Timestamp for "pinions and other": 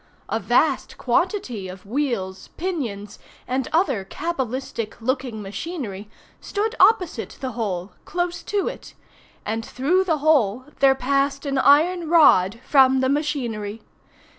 2.57-4.03